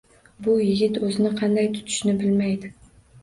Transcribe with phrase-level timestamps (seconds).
[0.45, 2.73] Bu yigit o'zini qanday tutishni bilmaydi.